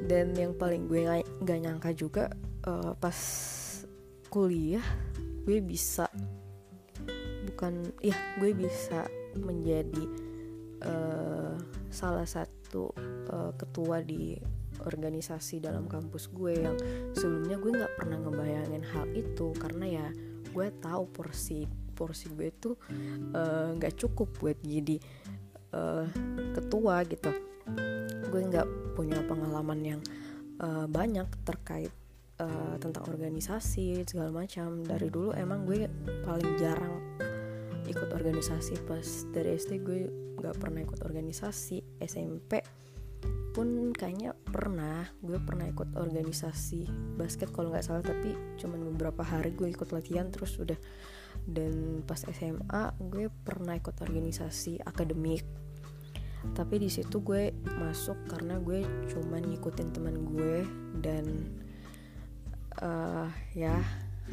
Dan 0.06 0.38
yang 0.38 0.54
paling 0.54 0.86
gue 0.86 1.02
nggak 1.42 1.60
nyangka 1.66 1.90
juga 1.98 2.30
uh, 2.70 2.94
pas 2.98 3.18
kuliah 4.30 4.86
gue 5.46 5.62
bisa 5.62 6.10
bukan 7.56 7.88
ya 8.04 8.12
gue 8.36 8.52
bisa 8.52 9.08
menjadi 9.40 10.04
uh, 10.84 11.56
salah 11.88 12.28
satu 12.28 12.92
uh, 13.32 13.56
ketua 13.56 14.04
di 14.04 14.36
organisasi 14.84 15.64
dalam 15.64 15.88
kampus 15.88 16.28
gue 16.36 16.68
yang 16.68 16.76
sebelumnya 17.16 17.56
gue 17.56 17.72
nggak 17.80 17.96
pernah 17.96 18.20
ngebayangin 18.20 18.84
hal 18.92 19.08
itu. 19.16 19.56
Karena 19.56 19.86
ya 19.88 20.08
gue 20.52 20.68
tahu 20.84 21.08
porsi 21.16 21.64
porsi 21.96 22.28
gue 22.28 22.52
tuh 22.52 22.76
eh, 23.32 23.72
nggak 23.72 23.94
uh, 23.96 23.98
cukup 24.04 24.28
buat 24.44 24.60
jadi 24.60 25.00
uh, 25.72 26.04
ketua 26.52 27.08
gitu. 27.08 27.32
Gue 28.28 28.42
nggak 28.52 29.00
punya 29.00 29.24
pengalaman 29.24 29.80
yang 29.80 30.02
uh, 30.60 30.92
banyak 30.92 31.24
terkait 31.48 31.96
uh, 32.44 32.76
tentang 32.84 33.08
organisasi 33.08 34.04
segala 34.04 34.44
macam. 34.44 34.84
Dari 34.84 35.08
dulu 35.08 35.32
emang 35.32 35.64
gue 35.64 35.88
paling 36.28 36.52
jarang 36.60 37.15
ikut 37.86 38.10
organisasi 38.12 38.84
pas 38.90 39.06
dari 39.32 39.56
SD 39.56 39.72
gue 39.86 40.00
nggak 40.42 40.58
pernah 40.60 40.82
ikut 40.84 41.02
organisasi. 41.06 42.02
SMP 42.02 42.62
pun 43.56 43.94
kayaknya 43.96 44.36
pernah. 44.36 45.08
Gue 45.24 45.40
pernah 45.40 45.70
ikut 45.70 45.96
organisasi 45.96 47.16
basket 47.16 47.54
kalau 47.56 47.72
nggak 47.72 47.86
salah 47.86 48.04
tapi 48.04 48.36
cuman 48.60 48.84
beberapa 48.94 49.24
hari 49.24 49.56
gue 49.56 49.72
ikut 49.72 49.90
latihan 49.96 50.28
terus 50.30 50.58
udah. 50.60 50.78
Dan 51.46 52.02
pas 52.04 52.20
SMA 52.20 52.84
gue 53.00 53.32
pernah 53.32 53.78
ikut 53.78 53.96
organisasi 54.02 54.84
akademik. 54.84 55.46
Tapi 56.46 56.78
di 56.78 56.90
situ 56.94 57.26
gue 57.26 57.56
masuk 57.82 58.30
karena 58.30 58.62
gue 58.62 58.86
cuman 59.10 59.50
ngikutin 59.50 59.90
teman 59.90 60.16
gue 60.30 60.62
dan 61.02 61.26
uh, 62.82 63.30
ya 63.58 63.82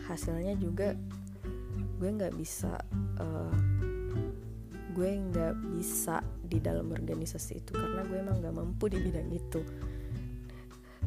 hasilnya 0.08 0.56
juga 0.58 0.96
gue 2.02 2.10
nggak 2.10 2.34
bisa 2.34 2.74
uh, 3.22 3.54
gue 4.90 5.10
nggak 5.22 5.54
bisa 5.70 6.18
di 6.42 6.58
dalam 6.58 6.90
organisasi 6.90 7.62
itu 7.62 7.70
karena 7.78 8.02
gue 8.02 8.18
emang 8.18 8.42
nggak 8.42 8.56
mampu 8.58 8.90
di 8.90 8.98
bidang 8.98 9.30
itu. 9.30 9.62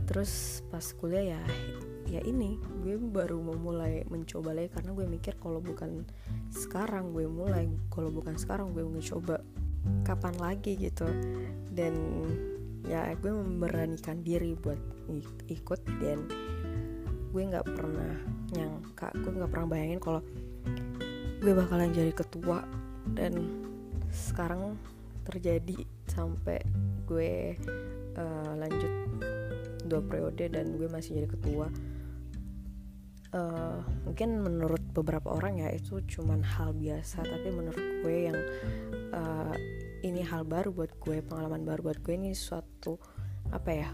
Terus 0.08 0.64
pas 0.72 0.88
kuliah 0.96 1.36
ya 1.36 1.42
ya 2.08 2.22
ini 2.24 2.56
gue 2.80 2.96
baru 2.96 3.44
mau 3.44 3.60
mulai 3.60 4.08
mencoba 4.08 4.56
lagi 4.56 4.72
karena 4.72 4.96
gue 4.96 5.06
mikir 5.06 5.36
kalau 5.36 5.60
bukan 5.60 6.08
sekarang 6.48 7.12
gue 7.12 7.28
mulai 7.28 7.68
kalau 7.92 8.08
bukan 8.08 8.40
sekarang 8.40 8.72
gue 8.72 8.88
coba 9.12 9.44
kapan 10.08 10.34
lagi 10.40 10.80
gitu. 10.80 11.12
Dan 11.76 11.94
ya 12.88 13.12
gue 13.20 13.36
memberanikan 13.36 14.24
diri 14.24 14.56
buat 14.56 14.80
ikut 15.52 15.82
dan 16.00 16.24
gue 17.36 17.44
nggak 17.52 17.68
pernah 17.68 18.16
nyangka 18.56 19.12
gue 19.12 19.32
nggak 19.36 19.52
pernah 19.52 19.68
bayangin 19.68 20.00
kalau 20.00 20.24
gue 21.46 21.54
bakalan 21.54 21.94
jadi 21.94 22.10
ketua 22.10 22.66
dan 23.14 23.38
sekarang 24.10 24.82
terjadi 25.30 25.86
sampai 26.10 26.58
gue 27.06 27.54
uh, 28.18 28.52
lanjut 28.58 28.90
dua 29.86 30.02
periode 30.02 30.50
dan 30.50 30.74
gue 30.74 30.90
masih 30.90 31.22
jadi 31.22 31.30
ketua. 31.30 31.70
Uh, 33.30 33.78
mungkin 34.10 34.42
menurut 34.42 34.82
beberapa 34.90 35.38
orang 35.38 35.62
ya 35.62 35.70
itu 35.70 36.02
cuman 36.10 36.42
hal 36.42 36.74
biasa 36.74 37.22
tapi 37.22 37.54
menurut 37.54 37.86
gue 38.02 38.16
yang 38.26 38.40
uh, 39.14 39.54
ini 40.02 40.26
hal 40.26 40.50
baru 40.50 40.74
buat 40.74 40.98
gue 40.98 41.22
pengalaman 41.30 41.62
baru 41.62 41.94
buat 41.94 42.02
gue 42.02 42.16
ini 42.26 42.34
suatu 42.34 42.98
apa 43.54 43.70
ya 43.70 43.90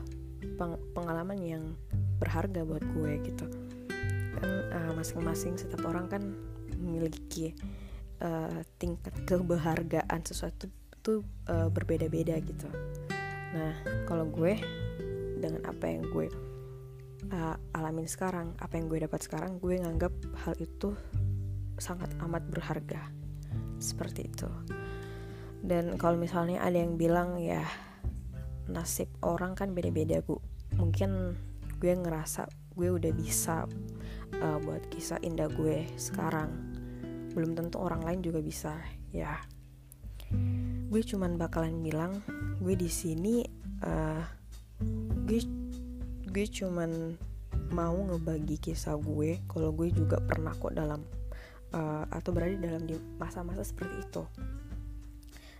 peng 0.56 0.80
pengalaman 0.96 1.36
yang 1.44 1.76
berharga 2.16 2.64
buat 2.64 2.86
gue 2.96 3.12
gitu. 3.28 3.44
Kan 4.40 4.72
uh, 4.72 4.92
masing-masing 4.96 5.60
setiap 5.60 5.84
orang 5.84 6.08
kan 6.08 6.24
memiliki 6.92 7.56
uh, 8.20 8.60
tingkat 8.76 9.16
keberhargaan 9.24 10.20
sesuatu 10.28 10.68
itu 10.68 11.24
uh, 11.48 11.72
berbeda-beda 11.72 12.36
gitu. 12.44 12.68
Nah 13.56 13.74
kalau 14.06 14.28
gue 14.28 14.60
dengan 15.40 15.64
apa 15.66 15.90
yang 15.90 16.04
gue 16.12 16.28
uh, 17.34 17.56
alamin 17.74 18.06
sekarang 18.06 18.54
apa 18.60 18.78
yang 18.78 18.86
gue 18.92 19.00
dapat 19.02 19.24
sekarang 19.24 19.58
gue 19.58 19.80
nganggap 19.80 20.14
hal 20.46 20.54
itu 20.60 20.94
sangat 21.80 22.12
amat 22.22 22.46
berharga. 22.52 23.10
Seperti 23.82 24.30
itu. 24.30 24.46
Dan 25.62 25.98
kalau 25.98 26.18
misalnya 26.18 26.62
ada 26.62 26.78
yang 26.78 27.02
bilang 27.02 27.42
ya 27.42 27.66
nasib 28.70 29.10
orang 29.26 29.58
kan 29.58 29.74
beda-beda 29.74 30.22
bu. 30.22 30.38
Mungkin 30.78 31.34
gue 31.82 31.94
ngerasa 31.98 32.46
gue 32.78 32.88
udah 32.94 33.12
bisa 33.18 33.66
uh, 34.38 34.58
buat 34.62 34.86
kisah 34.94 35.18
indah 35.26 35.50
gue 35.50 35.90
sekarang 35.98 36.71
belum 37.32 37.56
tentu 37.56 37.80
orang 37.80 38.04
lain 38.04 38.20
juga 38.24 38.40
bisa 38.44 38.76
ya. 39.16 39.40
Gue 40.92 41.02
cuman 41.04 41.40
bakalan 41.40 41.80
bilang 41.80 42.20
gue 42.60 42.76
di 42.76 42.92
sini 42.92 43.44
uh, 43.84 44.24
gue 45.28 45.40
gue 46.32 46.46
cuman 46.48 47.16
mau 47.72 47.96
ngebagi 47.96 48.60
kisah 48.60 49.00
gue 49.00 49.40
kalau 49.48 49.72
gue 49.72 49.92
juga 49.92 50.20
pernah 50.20 50.52
kok 50.56 50.76
dalam 50.76 51.04
uh, 51.76 52.04
atau 52.12 52.32
berada 52.36 52.56
dalam 52.60 52.84
di 52.84 52.96
masa-masa 53.20 53.64
seperti 53.64 53.96
itu. 54.04 54.24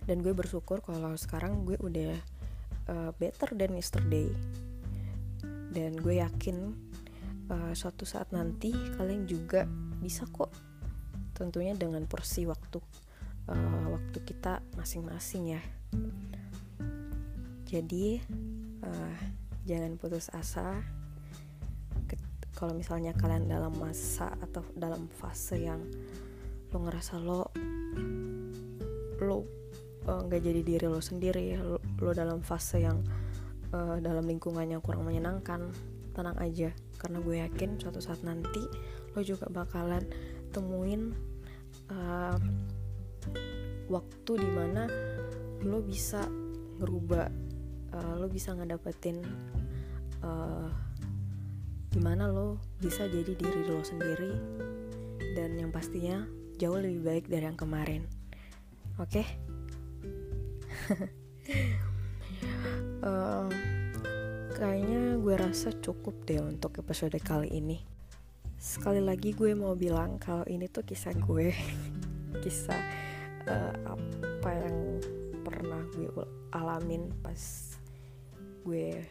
Dan 0.02 0.20
gue 0.20 0.34
bersyukur 0.34 0.82
kalau 0.82 1.14
sekarang 1.14 1.64
gue 1.64 1.78
udah 1.78 2.12
uh, 2.90 3.10
better 3.16 3.54
than 3.56 3.76
yesterday. 3.76 4.28
Dan 5.72 5.96
gue 5.96 6.20
yakin 6.20 6.76
uh, 7.48 7.72
suatu 7.72 8.04
saat 8.04 8.28
nanti 8.32 8.72
kalian 9.00 9.24
juga 9.24 9.64
bisa 10.02 10.28
kok 10.28 10.71
tentunya 11.42 11.74
dengan 11.74 12.06
porsi 12.06 12.46
waktu 12.46 12.78
uh, 13.50 13.86
waktu 13.90 14.18
kita 14.22 14.62
masing-masing 14.78 15.58
ya. 15.58 15.62
Jadi 17.66 18.22
uh, 18.86 19.16
jangan 19.66 19.98
putus 19.98 20.30
asa. 20.30 20.78
Kalau 22.52 22.78
misalnya 22.78 23.10
kalian 23.16 23.50
dalam 23.50 23.74
masa 23.74 24.38
atau 24.38 24.62
dalam 24.78 25.10
fase 25.10 25.66
yang 25.66 25.82
lo 26.70 26.78
ngerasa 26.78 27.18
lo 27.18 27.50
lo 29.18 29.38
eh, 30.06 30.20
nggak 30.30 30.40
uh, 30.40 30.44
jadi 30.46 30.60
diri 30.62 30.86
lo 30.86 31.02
sendiri 31.02 31.58
lo, 31.58 31.82
lo 31.98 32.10
dalam 32.14 32.38
fase 32.38 32.86
yang 32.86 33.02
uh, 33.74 33.98
dalam 33.98 34.22
lingkungan 34.30 34.68
yang 34.68 34.78
kurang 34.78 35.02
menyenangkan 35.02 35.74
tenang 36.14 36.38
aja. 36.38 36.70
Karena 37.02 37.18
gue 37.18 37.42
yakin 37.42 37.82
suatu 37.82 37.98
saat 37.98 38.22
nanti 38.22 38.62
lo 39.16 39.20
juga 39.26 39.50
bakalan 39.50 40.06
temuin 40.54 41.31
uh, 41.92 42.36
waktu 43.92 44.32
di 44.40 44.50
mana 44.50 44.88
lo 45.62 45.78
bisa 45.84 46.24
ngerubah 46.80 47.28
uh, 47.92 48.14
lo 48.18 48.26
bisa 48.26 48.56
ngedapetin 48.56 49.20
uh, 50.24 50.68
di 51.92 52.00
mana 52.00 52.26
lo 52.26 52.56
bisa 52.80 53.04
jadi 53.04 53.36
diri 53.36 53.60
lo 53.68 53.84
sendiri 53.84 54.32
dan 55.36 55.60
yang 55.60 55.68
pastinya 55.68 56.24
jauh 56.56 56.80
lebih 56.80 57.04
baik 57.04 57.24
dari 57.28 57.44
yang 57.44 57.58
kemarin 57.58 58.08
oke 58.96 59.12
okay? 59.12 59.26
uh, 63.04 63.48
kayaknya 64.56 65.20
gue 65.20 65.34
rasa 65.36 65.68
cukup 65.84 66.24
deh 66.24 66.40
untuk 66.40 66.80
episode 66.80 67.18
kali 67.20 67.50
ini 67.52 67.91
sekali 68.62 69.02
lagi 69.02 69.34
gue 69.34 69.58
mau 69.58 69.74
bilang 69.74 70.22
kalau 70.22 70.46
ini 70.46 70.70
tuh 70.70 70.86
kisah 70.86 71.10
gue. 71.18 71.50
Kisah 72.42 72.80
uh, 73.44 73.74
apa 73.84 74.50
yang 74.56 75.02
pernah 75.42 75.82
gue 75.92 76.08
alamin 76.54 77.12
pas 77.20 77.42
gue 78.64 79.02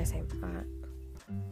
SMA 0.00 0.64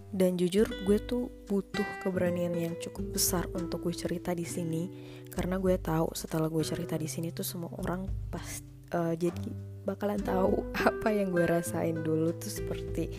dan 0.08 0.40
jujur 0.40 0.64
gue 0.88 0.98
tuh 1.04 1.28
butuh 1.50 1.84
keberanian 2.00 2.56
yang 2.56 2.74
cukup 2.80 3.12
besar 3.12 3.44
untuk 3.52 3.90
gue 3.90 3.94
cerita 3.94 4.32
di 4.32 4.46
sini. 4.46 4.88
Karena 5.28 5.58
gue 5.58 5.74
tahu 5.76 6.14
setelah 6.14 6.46
gue 6.46 6.62
cerita 6.62 6.94
di 6.94 7.10
sini 7.10 7.34
tuh 7.34 7.44
semua 7.44 7.74
orang 7.82 8.06
pas 8.30 8.62
uh, 8.94 9.12
jadi 9.18 9.50
bakalan 9.82 10.22
tahu 10.22 10.62
apa 10.88 11.10
yang 11.10 11.34
gue 11.34 11.42
rasain 11.42 11.98
dulu 11.98 12.32
tuh 12.38 12.54
seperti 12.54 13.10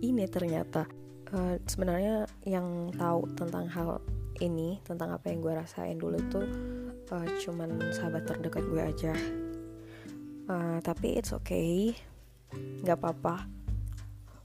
ini 0.00 0.24
ternyata 0.30 0.86
uh, 1.34 1.56
sebenarnya 1.68 2.24
yang 2.44 2.92
tahu 2.96 3.28
tentang 3.36 3.66
hal 3.68 4.00
ini 4.38 4.78
tentang 4.86 5.10
apa 5.10 5.28
yang 5.28 5.42
gue 5.42 5.50
rasain 5.50 5.98
dulu 5.98 6.18
tuh 6.30 6.46
uh, 7.10 7.26
cuman 7.42 7.90
sahabat 7.90 8.24
terdekat 8.28 8.64
gue 8.64 8.82
aja. 8.82 9.14
Uh, 10.48 10.78
tapi 10.80 11.18
it's 11.18 11.34
okay. 11.34 11.92
Nggak 12.84 13.02
apa-apa. 13.04 13.44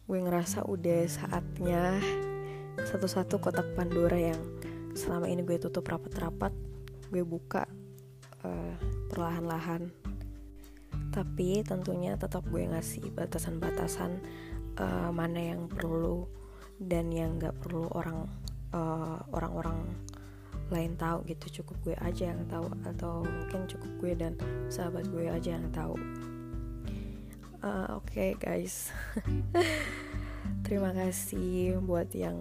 Gue 0.04 0.20
ngerasa 0.20 0.68
udah 0.68 1.08
saatnya 1.08 2.02
satu-satu 2.84 3.40
kotak 3.40 3.72
Pandora 3.78 4.18
yang 4.18 4.42
selama 4.98 5.30
ini 5.30 5.46
gue 5.46 5.58
tutup 5.62 5.88
rapat-rapat 5.88 6.52
gue 7.14 7.24
buka 7.24 7.70
uh, 8.44 8.76
perlahan-lahan. 9.14 9.94
Tapi 11.14 11.62
tentunya 11.62 12.18
tetap 12.18 12.42
gue 12.50 12.66
ngasih 12.66 13.14
batasan-batasan 13.14 14.18
uh, 14.82 15.14
mana 15.14 15.54
yang 15.54 15.70
perlu 15.70 16.26
dan 16.86 17.12
yang 17.12 17.40
nggak 17.40 17.56
perlu 17.64 17.88
orang 17.96 18.28
uh, 18.76 19.20
orang-orang 19.32 19.88
lain 20.72 20.98
tahu 20.98 21.22
gitu. 21.30 21.64
Cukup 21.64 21.76
gue 21.86 21.96
aja 22.02 22.34
yang 22.34 22.44
tahu 22.50 22.66
atau 22.88 23.22
mungkin 23.24 23.70
cukup 23.70 23.92
gue 24.02 24.12
dan 24.18 24.34
sahabat 24.68 25.06
gue 25.10 25.30
aja 25.30 25.56
yang 25.56 25.70
tahu. 25.70 25.96
Uh, 27.64 28.00
oke 28.00 28.10
okay, 28.12 28.36
guys. 28.36 28.92
Terima 30.68 30.92
kasih 30.92 31.80
buat 31.84 32.12
yang 32.12 32.36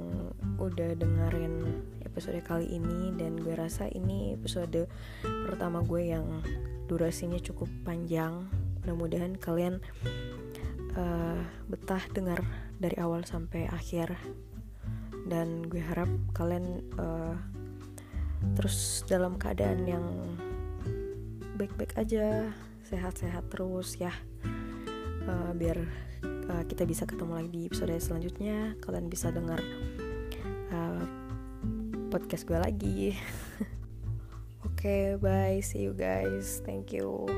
udah 0.58 0.94
dengerin 0.98 1.84
episode 2.02 2.42
kali 2.42 2.66
ini 2.70 3.14
dan 3.14 3.38
gue 3.38 3.54
rasa 3.54 3.86
ini 3.90 4.34
episode 4.34 4.86
pertama 5.22 5.82
gue 5.82 6.10
yang 6.10 6.26
durasinya 6.90 7.38
cukup 7.38 7.70
panjang. 7.86 8.46
Mudah-mudahan 8.82 9.38
kalian 9.38 9.78
uh, 10.98 11.38
betah 11.70 12.02
dengar 12.10 12.42
dari 12.82 12.98
awal 12.98 13.22
sampai 13.22 13.70
akhir. 13.70 14.18
Dan 15.30 15.70
gue 15.70 15.78
harap 15.78 16.10
kalian 16.34 16.82
uh, 16.98 17.38
terus 18.58 19.06
dalam 19.06 19.38
keadaan 19.38 19.86
yang 19.86 20.06
baik-baik 21.54 21.94
aja 21.94 22.50
sehat-sehat 22.82 23.46
terus 23.54 23.94
ya. 24.02 24.10
Uh, 25.22 25.54
biar 25.54 25.78
uh, 26.50 26.66
kita 26.66 26.82
bisa 26.82 27.06
ketemu 27.06 27.38
lagi 27.38 27.50
di 27.54 27.60
episode 27.70 27.94
selanjutnya. 28.02 28.74
Kalian 28.82 29.06
bisa 29.06 29.30
dengar 29.30 29.62
uh, 30.74 31.04
podcast 32.10 32.42
gue 32.44 32.58
lagi. 32.58 33.00
Oke 34.66 34.74
okay, 34.74 35.04
bye. 35.22 35.62
See 35.62 35.86
you 35.86 35.94
guys. 35.94 36.58
Thank 36.66 36.90
you 36.90 37.30